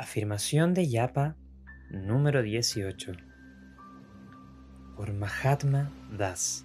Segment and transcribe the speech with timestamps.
[0.00, 1.36] Afirmación de Yapa
[1.90, 3.12] número 18
[4.96, 6.64] por Mahatma Das.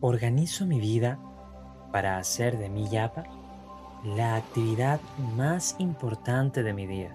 [0.00, 1.18] Organizo mi vida
[1.90, 3.24] para hacer de mi Yapa
[4.04, 5.00] la actividad
[5.38, 7.14] más importante de mi día.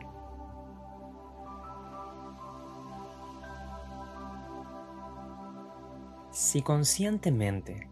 [6.31, 7.87] Si conscientemente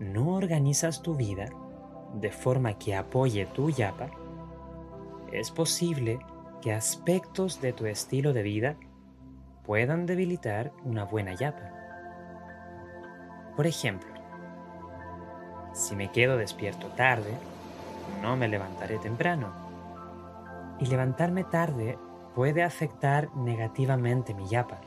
[0.00, 1.48] no organizas tu vida
[2.20, 4.10] de forma que apoye tu yapa,
[5.34, 6.18] es posible
[6.62, 8.76] que aspectos de tu estilo de vida
[9.64, 11.70] puedan debilitar una buena yapa.
[13.56, 14.10] Por ejemplo,
[15.72, 17.34] si me quedo despierto tarde,
[18.22, 19.52] no me levantaré temprano.
[20.78, 21.98] Y levantarme tarde
[22.34, 24.80] puede afectar negativamente mi yapa.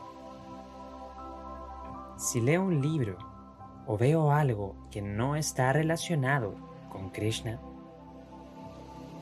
[2.16, 3.16] Si leo un libro
[3.86, 6.54] o veo algo que no está relacionado
[6.90, 7.58] con Krishna,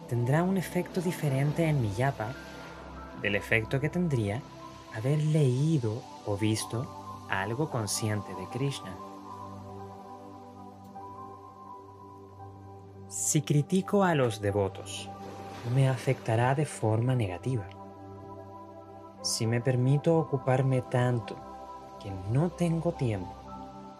[0.08, 2.32] tendrá un efecto diferente en mi yapa
[3.20, 4.40] del efecto que tendría
[4.94, 8.96] haber leído o visto algo consciente de Krishna.
[13.08, 15.08] Si critico a los devotos,
[15.74, 17.66] me afectará de forma negativa.
[19.22, 21.36] Si me permito ocuparme tanto
[22.00, 23.34] que no tengo tiempo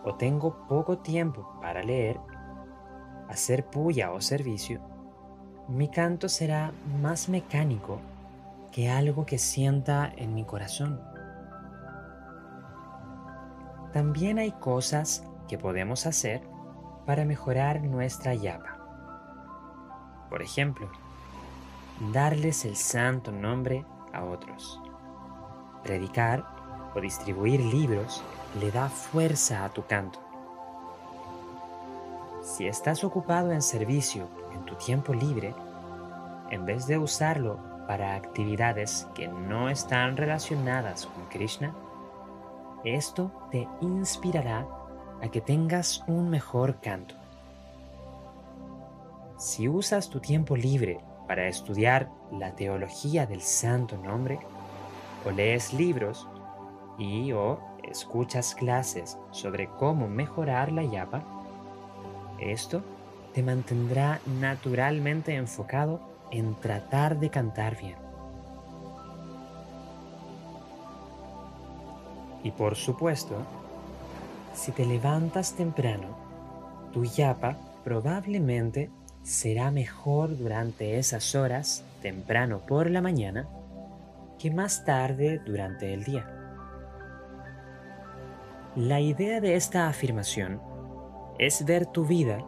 [0.05, 2.21] o tengo poco tiempo para leer,
[3.29, 4.96] hacer puya o servicio,
[5.69, 8.01] mi canto será más mecánico
[8.71, 11.01] que algo que sienta en mi corazón.
[13.93, 16.43] También hay cosas que podemos hacer
[17.07, 18.79] para mejorar nuestra yapa.
[20.29, 20.91] Por ejemplo,
[22.13, 24.81] darles el santo nombre a otros.
[25.83, 26.45] Predicar
[26.95, 28.23] o distribuir libros
[28.61, 30.26] le da fuerza a tu canto.
[32.47, 35.53] Si estás ocupado en servicio en tu tiempo libre,
[36.49, 37.59] en vez de usarlo
[37.89, 41.75] para actividades que no están relacionadas con Krishna,
[42.85, 44.65] esto te inspirará
[45.21, 47.17] a que tengas un mejor canto.
[49.39, 54.39] Si usas tu tiempo libre para estudiar la teología del santo nombre,
[55.25, 56.29] o lees libros
[56.97, 61.36] y o escuchas clases sobre cómo mejorar la yapa,
[62.41, 62.83] esto
[63.35, 67.97] te mantendrá naturalmente enfocado en tratar de cantar bien.
[72.43, 73.37] Y por supuesto,
[74.55, 76.17] si te levantas temprano,
[76.93, 78.91] tu yapa probablemente
[79.23, 83.49] será mejor durante esas horas temprano por la mañana
[84.39, 86.31] que más tarde durante el día.
[88.77, 90.61] La idea de esta afirmación
[91.39, 92.39] es ver tu vida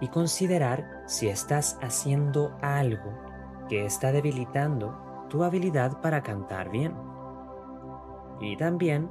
[0.00, 3.12] y considerar si estás haciendo algo
[3.68, 6.94] que está debilitando tu habilidad para cantar bien.
[8.40, 9.08] Y también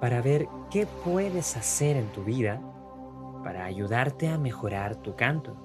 [0.00, 2.60] para ver qué puedes hacer en tu vida
[3.42, 5.56] para ayudarte a mejorar tu canto.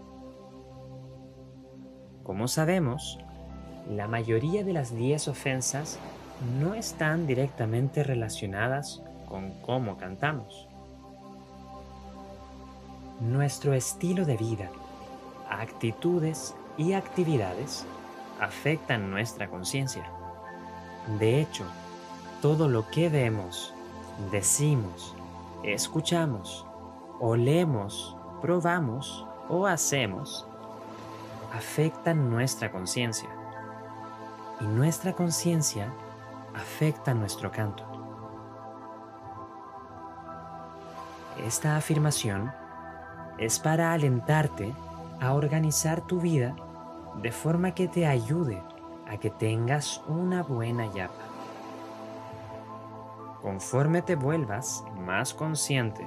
[2.24, 3.18] Como sabemos,
[3.90, 5.98] la mayoría de las 10 ofensas
[6.60, 10.70] no están directamente relacionadas con cómo cantamos
[13.20, 14.70] nuestro estilo de vida,
[15.50, 17.86] actitudes y actividades
[18.40, 20.10] afectan nuestra conciencia.
[21.20, 21.66] De hecho,
[22.42, 23.74] todo lo que vemos,
[24.32, 25.16] decimos,
[25.64, 26.66] escuchamos,
[27.20, 30.46] olemos, probamos o hacemos
[31.54, 33.30] afectan nuestra conciencia.
[34.62, 35.92] Y nuestra conciencia
[36.54, 37.84] afecta nuestro canto.
[41.46, 42.52] Esta afirmación
[43.40, 44.74] es para alentarte
[45.22, 46.56] a organizar tu vida
[47.22, 48.62] de forma que te ayude
[49.08, 51.14] a que tengas una buena yapa.
[53.42, 56.06] Conforme te vuelvas más consciente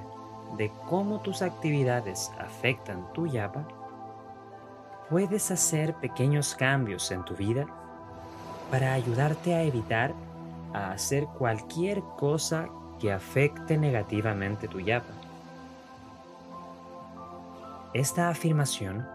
[0.56, 3.66] de cómo tus actividades afectan tu yapa,
[5.08, 7.66] puedes hacer pequeños cambios en tu vida
[8.70, 10.12] para ayudarte a evitar
[10.74, 12.68] a hacer cualquier cosa
[12.98, 15.21] que afecte negativamente tu yapa.
[17.94, 19.06] Esta afirmación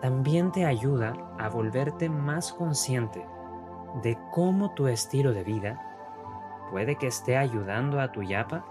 [0.00, 3.26] también te ayuda a volverte más consciente
[4.02, 5.80] de cómo tu estilo de vida
[6.70, 8.64] puede que esté ayudando a tu yapa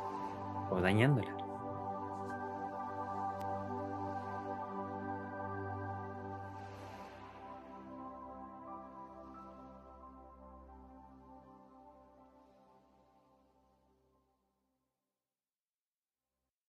[0.69, 1.40] o dañándola.